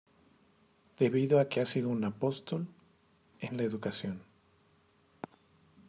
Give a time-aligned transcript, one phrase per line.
[0.97, 2.67] Debido a que ha sido un apóstol
[3.39, 4.23] en la educación.